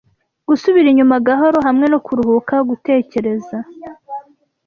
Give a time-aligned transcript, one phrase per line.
[0.49, 3.57] Gusubira inyuma gahoro, hamwe no kuruhuka gutekereza,